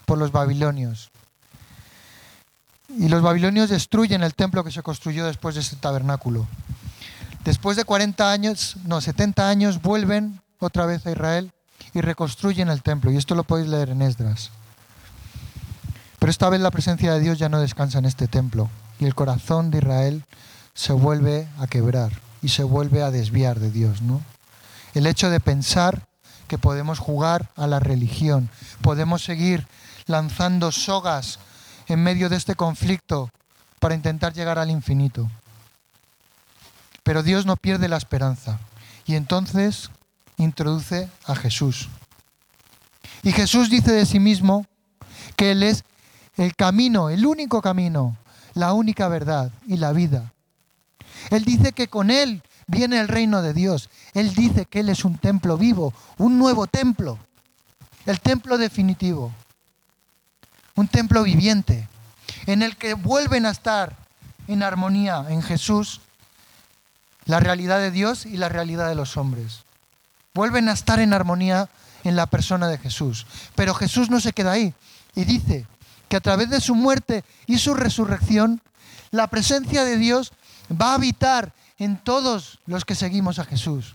[0.06, 1.13] por los babilonios.
[2.98, 6.48] Y los babilonios destruyen el templo que se construyó después de ese tabernáculo.
[7.44, 11.52] Después de 40 años, no, 70 años, vuelven otra vez a Israel
[11.94, 13.12] y reconstruyen el templo.
[13.12, 14.52] Y esto lo podéis leer en Esdras.
[16.20, 18.70] Pero esta vez la presencia de Dios ya no descansa en este templo.
[19.00, 20.24] Y el corazón de Israel
[20.74, 24.22] se vuelve a quebrar y se vuelve a desviar de Dios, ¿no?
[24.94, 26.06] El hecho de pensar
[26.48, 28.50] que podemos jugar a la religión,
[28.82, 29.68] podemos seguir
[30.06, 31.40] lanzando sogas
[31.88, 33.30] en medio de este conflicto
[33.80, 35.30] para intentar llegar al infinito.
[37.04, 38.60] Pero Dios no pierde la esperanza
[39.06, 39.90] y entonces
[40.38, 41.90] introduce a Jesús.
[43.24, 44.66] Y Jesús dice de sí mismo
[45.36, 45.84] que Él es
[46.38, 48.18] el camino, el único camino,
[48.54, 50.32] la única verdad y la vida.
[51.30, 53.90] Él dice que con Él viene el reino de Dios.
[54.14, 57.20] Él dice que Él es un templo vivo, un nuevo templo,
[58.06, 59.34] el templo definitivo
[60.76, 61.88] un templo viviente,
[62.46, 63.96] en el que vuelven a estar
[64.48, 66.02] en armonía en Jesús
[67.26, 69.64] la realidad de Dios y la realidad de los hombres.
[70.34, 71.70] Vuelven a estar en armonía
[72.04, 73.26] en la persona de Jesús.
[73.56, 74.74] Pero Jesús no se queda ahí
[75.16, 75.66] y dice
[76.10, 78.62] que a través de su muerte y su resurrección,
[79.12, 80.34] la presencia de Dios
[80.70, 83.94] va a habitar en todos los que seguimos a Jesús.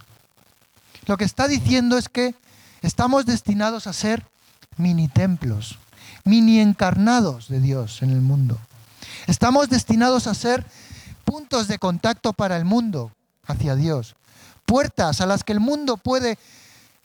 [1.06, 2.34] Lo que está diciendo es que
[2.82, 4.24] estamos destinados a ser
[4.76, 5.78] mini templos
[6.28, 8.58] mini encarnados de Dios en el mundo.
[9.26, 10.64] Estamos destinados a ser
[11.24, 13.12] puntos de contacto para el mundo
[13.46, 14.14] hacia Dios,
[14.66, 16.38] puertas a las que el mundo puede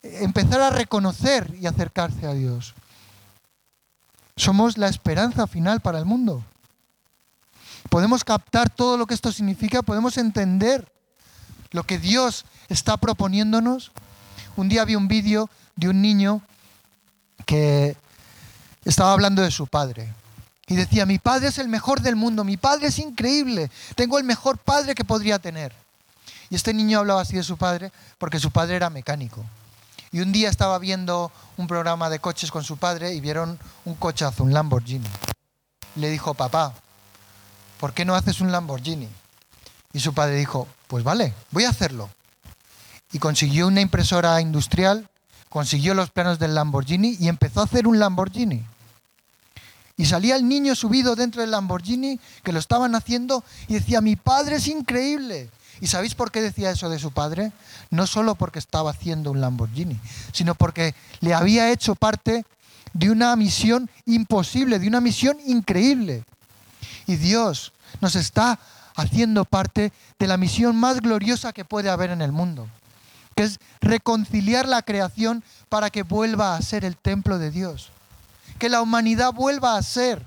[0.03, 2.75] empezar a reconocer y acercarse a Dios.
[4.36, 6.43] Somos la esperanza final para el mundo.
[7.89, 10.91] Podemos captar todo lo que esto significa, podemos entender
[11.71, 13.91] lo que Dios está proponiéndonos.
[14.57, 16.41] Un día vi un vídeo de un niño
[17.45, 17.95] que
[18.89, 20.13] estaba hablando de su padre.
[20.67, 24.23] Y decía, mi padre es el mejor del mundo, mi padre es increíble, tengo el
[24.23, 25.73] mejor padre que podría tener.
[26.49, 29.43] Y este niño hablaba así de su padre porque su padre era mecánico.
[30.11, 33.95] Y un día estaba viendo un programa de coches con su padre y vieron un
[33.95, 35.09] cochazo, un Lamborghini.
[35.95, 36.73] Le dijo, papá,
[37.79, 39.09] ¿por qué no haces un Lamborghini?
[39.91, 42.09] Y su padre dijo, pues vale, voy a hacerlo.
[43.11, 45.09] Y consiguió una impresora industrial,
[45.49, 48.63] consiguió los planos del Lamborghini y empezó a hacer un Lamborghini.
[49.95, 54.15] Y salía el niño subido dentro del Lamborghini que lo estaban haciendo y decía, mi
[54.15, 55.49] padre es increíble.
[55.82, 57.51] ¿Y sabéis por qué decía eso de su padre?
[57.89, 59.99] No solo porque estaba haciendo un Lamborghini,
[60.32, 62.45] sino porque le había hecho parte
[62.93, 66.23] de una misión imposible, de una misión increíble.
[67.06, 68.60] Y Dios nos está
[68.95, 72.67] haciendo parte de la misión más gloriosa que puede haber en el mundo,
[73.36, 77.91] que es reconciliar la creación para que vuelva a ser el templo de Dios,
[78.59, 80.25] que la humanidad vuelva a ser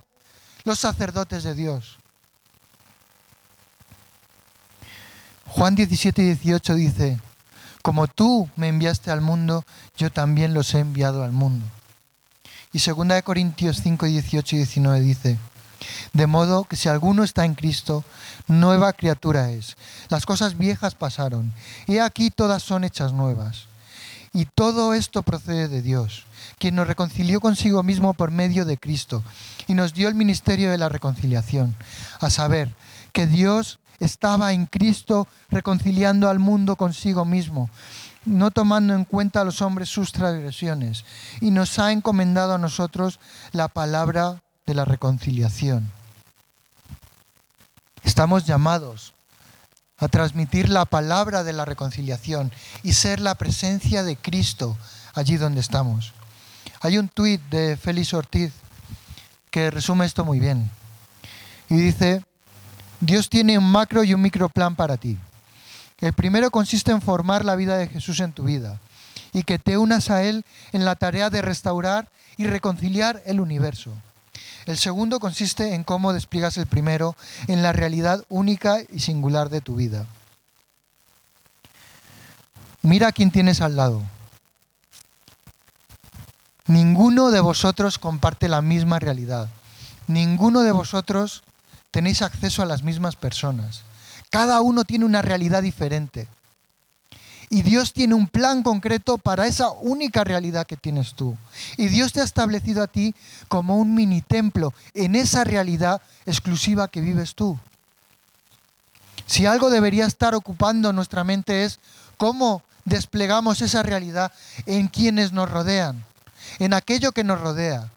[0.64, 1.98] los sacerdotes de Dios.
[5.46, 7.20] Juan 17 y 18 dice,
[7.82, 9.64] como tú me enviaste al mundo,
[9.96, 11.64] yo también los he enviado al mundo.
[12.72, 15.38] Y 2 Corintios 5, 18 y 19 dice,
[16.12, 18.04] de modo que si alguno está en Cristo,
[18.48, 19.76] nueva criatura es.
[20.08, 21.52] Las cosas viejas pasaron,
[21.86, 23.66] y aquí todas son hechas nuevas.
[24.36, 26.26] Y todo esto procede de Dios,
[26.58, 29.24] quien nos reconcilió consigo mismo por medio de Cristo,
[29.66, 31.74] y nos dio el ministerio de la reconciliación,
[32.20, 32.74] a saber,
[33.14, 37.70] que Dios estaba en Cristo reconciliando al mundo consigo mismo,
[38.26, 41.06] no tomando en cuenta a los hombres sus transgresiones,
[41.40, 43.20] y nos ha encomendado a nosotros
[43.52, 45.90] la palabra de la reconciliación.
[48.04, 49.14] Estamos llamados
[49.98, 54.76] a transmitir la palabra de la reconciliación y ser la presencia de Cristo
[55.14, 56.12] allí donde estamos.
[56.80, 58.52] Hay un tuit de Félix Ortiz
[59.50, 60.70] que resume esto muy bien.
[61.70, 62.22] Y dice,
[63.00, 65.16] Dios tiene un macro y un micro plan para ti.
[65.98, 68.78] El primero consiste en formar la vida de Jesús en tu vida
[69.32, 73.92] y que te unas a Él en la tarea de restaurar y reconciliar el universo.
[74.66, 79.60] El segundo consiste en cómo despliegas el primero en la realidad única y singular de
[79.60, 80.06] tu vida.
[82.82, 84.02] Mira quién tienes al lado.
[86.66, 89.48] Ninguno de vosotros comparte la misma realidad.
[90.08, 91.44] Ninguno de vosotros
[91.92, 93.82] tenéis acceso a las mismas personas.
[94.30, 96.26] Cada uno tiene una realidad diferente.
[97.48, 101.36] Y Dios tiene un plan concreto para esa única realidad que tienes tú.
[101.76, 103.14] Y Dios te ha establecido a ti
[103.48, 107.58] como un mini templo en esa realidad exclusiva que vives tú.
[109.26, 111.78] Si algo debería estar ocupando nuestra mente es
[112.16, 114.32] cómo desplegamos esa realidad
[114.66, 116.04] en quienes nos rodean,
[116.58, 117.90] en aquello que nos rodea.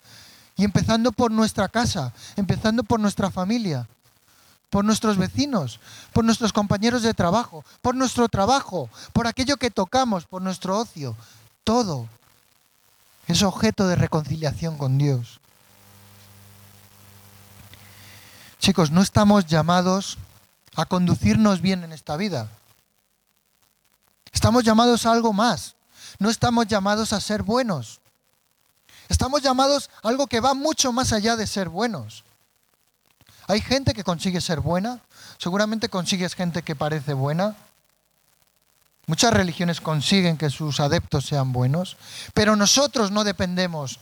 [0.57, 3.88] Y empezando por nuestra casa, empezando por nuestra familia
[4.69, 5.79] por nuestros vecinos,
[6.13, 11.15] por nuestros compañeros de trabajo, por nuestro trabajo, por aquello que tocamos, por nuestro ocio.
[11.63, 12.08] Todo
[13.27, 15.39] es objeto de reconciliación con Dios.
[18.60, 20.17] Chicos, no estamos llamados
[20.75, 22.49] a conducirnos bien en esta vida.
[24.32, 25.75] Estamos llamados a algo más.
[26.19, 27.99] No estamos llamados a ser buenos.
[29.08, 32.23] Estamos llamados a algo que va mucho más allá de ser buenos.
[33.49, 34.99] Hay gente que consigue ser buena,
[35.39, 37.55] seguramente consigues gente que parece buena.
[39.07, 41.97] Muchas religiones consiguen que sus adeptos sean buenos,
[42.35, 43.99] pero nosotros no dependemos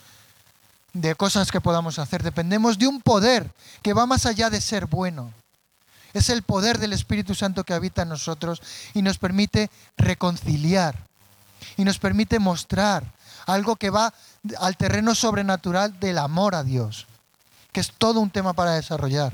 [0.91, 3.49] de cosas que podamos hacer, dependemos de un poder
[3.81, 5.31] que va más allá de ser bueno.
[6.11, 8.61] Es el poder del Espíritu Santo que habita en nosotros
[8.93, 11.07] y nos permite reconciliar
[11.77, 13.05] y nos permite mostrar
[13.45, 14.13] algo que va
[14.59, 17.07] al terreno sobrenatural del amor a Dios
[17.71, 19.33] que es todo un tema para desarrollar.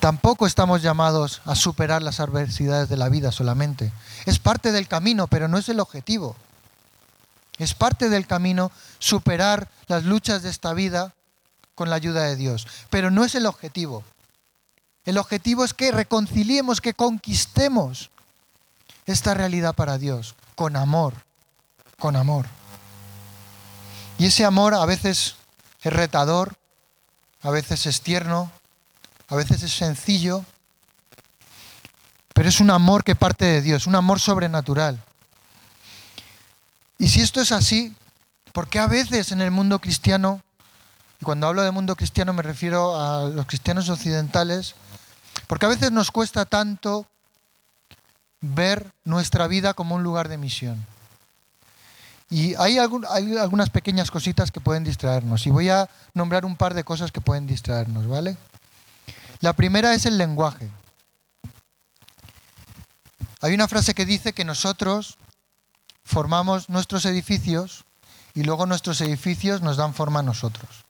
[0.00, 3.92] Tampoco estamos llamados a superar las adversidades de la vida solamente.
[4.24, 6.36] Es parte del camino, pero no es el objetivo.
[7.58, 11.12] Es parte del camino superar las luchas de esta vida
[11.74, 14.02] con la ayuda de Dios, pero no es el objetivo.
[15.04, 18.10] El objetivo es que reconciliemos, que conquistemos
[19.04, 21.14] esta realidad para Dios, con amor,
[21.98, 22.46] con amor.
[24.20, 25.36] Y ese amor a veces
[25.80, 26.54] es retador,
[27.40, 28.52] a veces es tierno,
[29.28, 30.44] a veces es sencillo,
[32.34, 35.02] pero es un amor que parte de Dios, un amor sobrenatural.
[36.98, 37.96] Y si esto es así,
[38.52, 40.42] ¿por qué a veces en el mundo cristiano,
[41.18, 44.74] y cuando hablo de mundo cristiano me refiero a los cristianos occidentales,
[45.46, 47.06] porque a veces nos cuesta tanto
[48.42, 50.86] ver nuestra vida como un lugar de misión?
[52.30, 55.46] Y hay, algunas pequeñas cositas que pueden distraernos.
[55.46, 58.36] Y voy a nombrar un par de cosas que pueden distraernos, ¿vale?
[59.40, 60.70] La primera es el lenguaje.
[63.40, 65.18] Hay una frase que dice que nosotros
[66.04, 67.84] formamos nuestros edificios
[68.34, 70.84] y luego nuestros edificios nos dan forma a nosotros.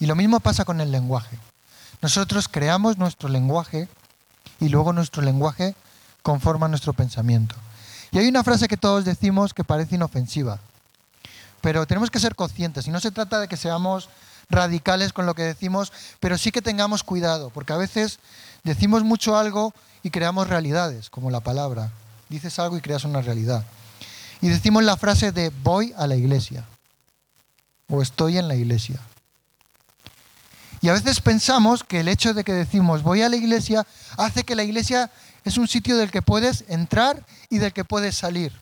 [0.00, 1.38] Y lo mismo pasa con el lenguaje.
[2.02, 3.88] Nosotros creamos nuestro lenguaje
[4.58, 5.76] y luego nuestro lenguaje
[6.22, 7.54] conforma nuestro pensamiento.
[8.10, 10.58] Y hay una frase que todos decimos que parece inofensiva,
[11.60, 12.86] pero tenemos que ser conscientes.
[12.86, 14.08] Y no se trata de que seamos
[14.48, 18.18] radicales con lo que decimos, pero sí que tengamos cuidado, porque a veces
[18.64, 21.90] decimos mucho algo y creamos realidades, como la palabra.
[22.28, 23.64] Dices algo y creas una realidad.
[24.40, 26.64] Y decimos la frase de voy a la iglesia
[27.88, 29.00] o estoy en la iglesia.
[30.80, 33.86] Y a veces pensamos que el hecho de que decimos voy a la iglesia
[34.16, 35.10] hace que la iglesia
[35.44, 38.52] es un sitio del que puedes entrar y del que puedes salir.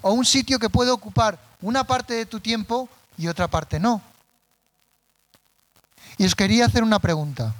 [0.00, 4.02] O un sitio que puede ocupar una parte de tu tiempo y otra parte no.
[6.18, 7.54] Y os quería hacer una pregunta.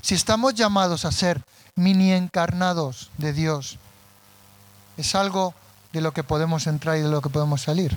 [0.00, 1.42] Si estamos llamados a ser
[1.74, 3.78] mini encarnados de Dios,
[4.96, 5.54] ¿es algo
[5.92, 7.96] de lo que podemos entrar y de lo que podemos salir?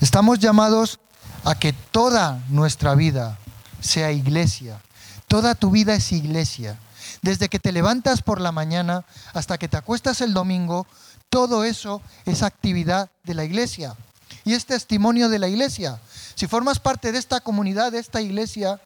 [0.00, 0.98] Estamos llamados
[1.44, 3.38] a que toda nuestra vida
[3.80, 4.80] sea iglesia.
[5.28, 6.78] Toda tu vida es iglesia.
[7.22, 10.86] Desde que te levantas por la mañana hasta que te acuestas el domingo,
[11.28, 13.96] todo eso es actividad de la iglesia.
[14.44, 16.00] Y es testimonio de la iglesia.
[16.34, 18.80] Si formas parte de esta comunidad, de esta iglesia,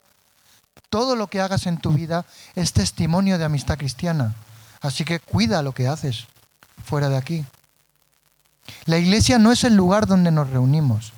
[0.91, 2.25] todo lo que hagas en tu vida
[2.55, 4.35] es testimonio de amistad cristiana.
[4.81, 6.27] Así que cuida lo que haces
[6.85, 7.45] fuera de aquí.
[8.85, 11.13] La iglesia no es el lugar donde nos reunimos.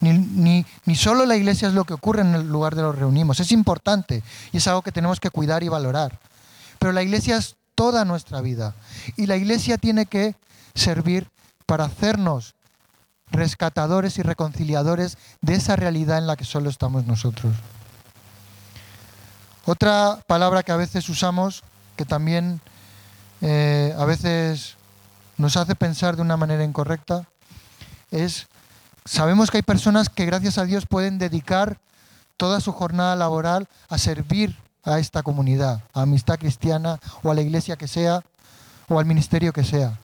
[0.00, 3.40] Ni, ni, solo la iglesia es lo que ocurre en el lugar de los reunimos.
[3.40, 4.22] Es importante
[4.52, 6.18] y es algo que tenemos que cuidar y valorar.
[6.78, 8.74] Pero la iglesia es toda nuestra vida.
[9.16, 10.34] Y la iglesia tiene que
[10.74, 11.28] servir
[11.66, 12.56] para hacernos
[13.30, 17.54] rescatadores y reconciliadores de esa realidad en la que solo estamos nosotros.
[19.64, 21.62] Otra palabra que a veces usamos,
[21.96, 22.60] que también
[23.40, 24.76] eh, a veces
[25.36, 27.28] nos hace pensar de una manera incorrecta,
[28.10, 28.46] es,
[29.04, 31.78] sabemos que hay personas que gracias a Dios pueden dedicar
[32.36, 34.56] toda su jornada laboral a servir
[34.86, 38.22] a esta comunidad, a amistad cristiana o a la iglesia que sea
[38.88, 39.98] o al ministerio que sea.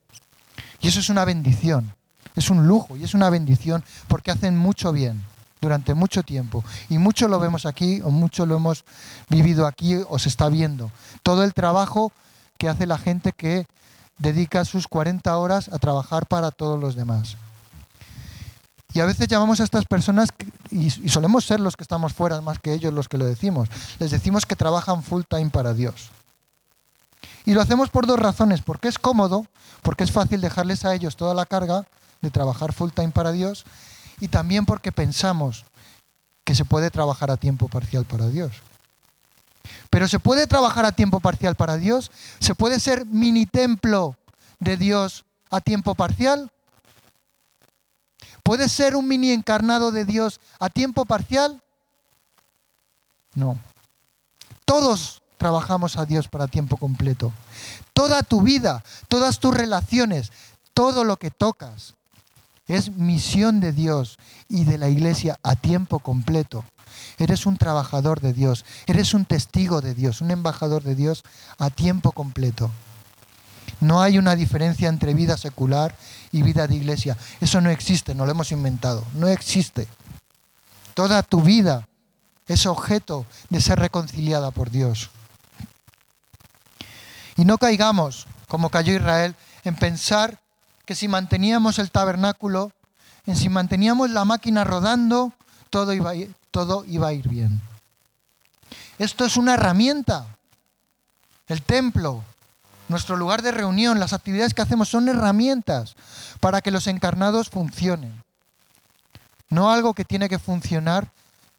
[0.80, 1.94] Y eso es una bendición,
[2.34, 5.22] es un lujo y es una bendición porque hacen mucho bien
[5.60, 6.64] durante mucho tiempo.
[6.90, 8.84] Y mucho lo vemos aquí o mucho lo hemos
[9.30, 10.90] vivido aquí o se está viendo.
[11.22, 12.12] Todo el trabajo
[12.58, 13.66] que hace la gente que
[14.18, 17.36] dedica sus 40 horas a trabajar para todos los demás.
[18.94, 20.30] Y a veces llamamos a estas personas,
[20.70, 23.68] y, solemos ser los que estamos fuera más que ellos los que lo decimos,
[23.98, 26.10] les decimos que trabajan full time para Dios.
[27.44, 29.46] Y lo hacemos por dos razones, porque es cómodo,
[29.82, 31.86] porque es fácil dejarles a ellos toda la carga
[32.20, 33.64] de trabajar full time para Dios,
[34.20, 35.64] y también porque pensamos
[36.44, 38.52] que se puede trabajar a tiempo parcial para Dios.
[39.90, 44.16] Pero se puede trabajar a tiempo parcial para Dios, se puede ser mini templo
[44.58, 46.51] de Dios a tiempo parcial,
[48.42, 51.62] ¿Puede ser un mini encarnado de Dios a tiempo parcial?
[53.34, 53.58] No.
[54.64, 57.32] Todos trabajamos a Dios para tiempo completo.
[57.92, 60.32] Toda tu vida, todas tus relaciones,
[60.74, 61.94] todo lo que tocas
[62.66, 64.18] es misión de Dios
[64.48, 66.64] y de la iglesia a tiempo completo.
[67.18, 71.22] Eres un trabajador de Dios, eres un testigo de Dios, un embajador de Dios
[71.58, 72.70] a tiempo completo.
[73.80, 75.94] No hay una diferencia entre vida secular
[76.30, 77.16] y vida de iglesia.
[77.40, 79.04] Eso no existe, no lo hemos inventado.
[79.14, 79.88] No existe.
[80.94, 81.88] Toda tu vida
[82.46, 85.10] es objeto de ser reconciliada por Dios.
[87.36, 90.38] Y no caigamos, como cayó Israel, en pensar
[90.84, 92.72] que si manteníamos el tabernáculo,
[93.26, 95.32] en si manteníamos la máquina rodando,
[95.70, 96.12] todo iba,
[96.50, 97.62] todo iba a ir bien.
[98.98, 100.26] Esto es una herramienta.
[101.48, 102.22] El templo,
[102.92, 105.96] nuestro lugar de reunión, las actividades que hacemos son herramientas
[106.38, 108.22] para que los encarnados funcionen.
[109.48, 111.10] No algo que tiene que funcionar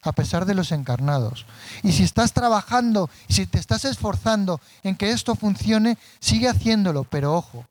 [0.02, 1.46] a pesar de los encarnados.
[1.82, 7.34] Y si estás trabajando, si te estás esforzando en que esto funcione, sigue haciéndolo, pero
[7.34, 7.64] ojo,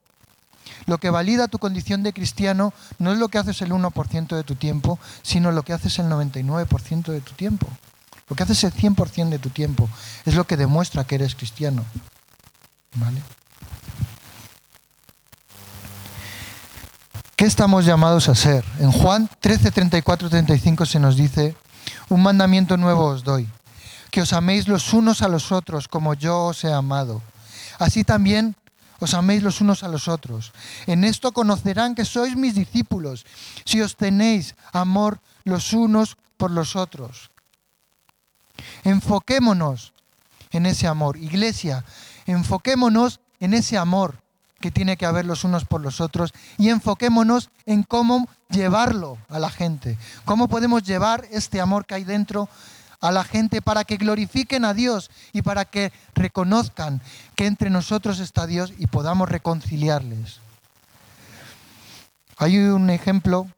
[0.85, 4.43] lo que valida tu condición de cristiano no es lo que haces el 1% de
[4.43, 7.67] tu tiempo, sino lo que haces el 99% de tu tiempo.
[8.29, 9.89] Lo que haces el 100% de tu tiempo
[10.25, 11.85] es lo que demuestra que eres cristiano.
[12.95, 13.21] ¿Vale?
[17.35, 18.63] ¿Qué estamos llamados a ser?
[18.79, 21.55] En Juan 13, 34, 35 se nos dice,
[22.09, 23.49] un mandamiento nuevo os doy,
[24.11, 27.23] que os améis los unos a los otros como yo os he amado.
[27.79, 28.55] Así también
[28.99, 30.53] os améis los unos a los otros.
[30.85, 33.25] En esto conocerán que sois mis discípulos,
[33.65, 37.31] si os tenéis amor los unos por los otros.
[38.83, 39.93] Enfoquémonos
[40.51, 41.17] en ese amor.
[41.17, 41.83] Iglesia,
[42.27, 44.22] enfoquémonos en ese amor
[44.63, 49.37] que tiene que haber los unos por los otros y enfoquémonos en cómo llevarlo a
[49.37, 52.47] la gente, cómo podemos llevar este amor que hay dentro
[53.01, 57.01] a la gente para que glorifiquen a Dios y para que reconozcan
[57.35, 60.39] que entre nosotros está Dios y podamos reconciliarles.
[62.37, 63.49] Hay un ejemplo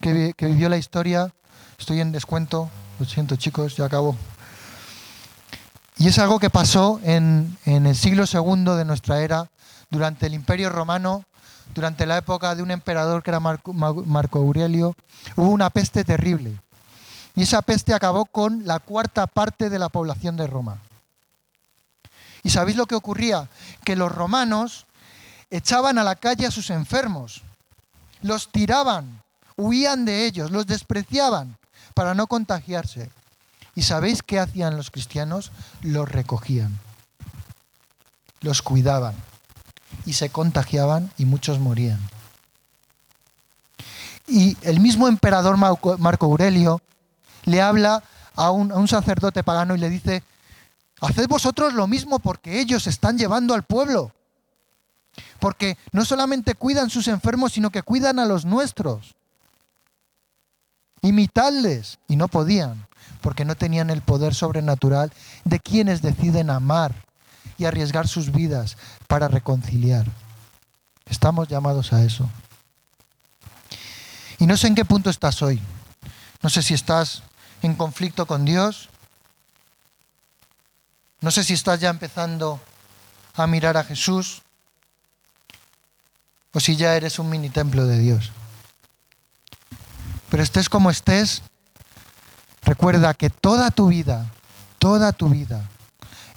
[0.00, 1.32] que, vivió la historia,
[1.78, 4.16] estoy en descuento, lo siento chicos, ya acabo.
[5.98, 9.48] Y es algo que pasó en, en el siglo segundo de nuestra era,
[9.90, 11.24] durante el Imperio Romano,
[11.74, 14.94] durante la época de un emperador que era Marco, Aurelio,
[15.36, 16.58] hubo una peste terrible.
[17.34, 20.78] Y esa peste acabó con la cuarta parte de la población de Roma.
[22.42, 23.48] ¿Y sabéis lo que ocurría?
[23.84, 24.86] Que los romanos
[25.50, 27.42] echaban a la calle a sus enfermos,
[28.22, 29.22] los tiraban,
[29.56, 31.56] huían de ellos, los despreciaban
[31.94, 33.10] para no contagiarse.
[33.74, 35.52] ¿Y sabéis qué hacían los cristianos?
[35.82, 36.78] Los recogían,
[38.40, 39.14] los cuidaban
[40.06, 41.98] y se contagiaban y muchos morían.
[44.26, 46.82] Y el mismo emperador Marco Aurelio
[47.44, 48.02] le habla
[48.36, 50.22] a un, sacerdote pagano y le dice,
[51.00, 54.12] haced vosotros lo mismo porque ellos están llevando al pueblo.
[55.40, 59.16] Porque no solamente cuidan sus enfermos, sino que cuidan a los nuestros.
[61.00, 61.98] Imitadles.
[62.06, 62.86] Y no podían,
[63.22, 65.12] porque no tenían el poder sobrenatural
[65.44, 67.07] de quienes deciden amar
[67.58, 68.76] y arriesgar sus vidas
[69.08, 70.06] para reconciliar.
[71.06, 72.30] Estamos llamados a eso.
[74.38, 75.60] Y no sé en qué punto estás hoy.
[76.40, 77.24] No sé si estás
[77.62, 78.88] en conflicto con Dios.
[81.20, 82.60] No sé si estás ya empezando
[83.34, 84.42] a mirar a Jesús
[86.52, 88.30] o si ya eres un mini templo de Dios.
[90.30, 91.42] Pero estés como estés,
[92.62, 94.26] recuerda que toda tu vida,
[94.78, 95.68] toda tu vida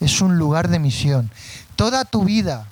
[0.02, 1.32] es un lugar de misión.
[1.78, 2.68] Toda tu vida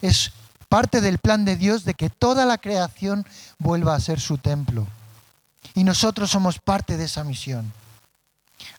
[0.00, 0.32] es
[0.68, 3.26] parte del plan de Dios de que toda la creación
[3.58, 4.86] vuelva a ser su templo.
[5.74, 7.72] Y nosotros somos parte de esa misión.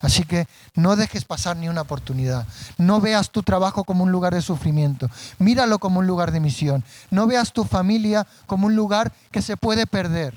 [0.00, 2.46] Así que no dejes pasar ni una oportunidad.
[2.76, 5.08] No veas tu trabajo como un lugar de sufrimiento.
[5.38, 6.84] Míralo como un lugar de misión.
[7.10, 10.34] No veas tu familia como un lugar que se puede perder.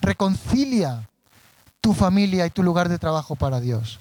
[0.00, 1.06] Reconcilia
[1.80, 3.98] tu familia y tu lugar de trabajo para Dios.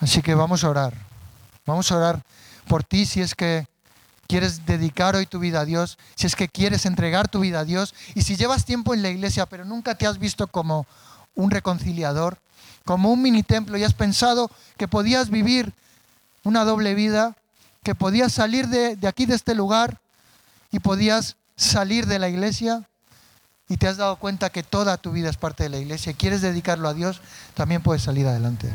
[0.00, 0.94] Así que vamos a orar.
[1.66, 2.22] Vamos a orar
[2.66, 3.66] por ti si es que
[4.26, 7.64] quieres dedicar hoy tu vida a Dios, si es que quieres entregar tu vida a
[7.64, 10.86] Dios y si llevas tiempo en la iglesia pero nunca te has visto como
[11.34, 12.38] un reconciliador,
[12.84, 15.72] como un mini templo y has pensado que podías vivir
[16.44, 17.36] una doble vida,
[17.82, 20.00] que podías salir de, de aquí, de este lugar,
[20.70, 22.88] y podías salir de la iglesia,
[23.68, 26.14] y te has dado cuenta que toda tu vida es parte de la iglesia y
[26.14, 27.20] quieres dedicarlo a Dios,
[27.54, 28.68] también puedes salir adelante.